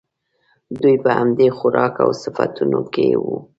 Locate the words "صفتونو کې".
2.23-3.07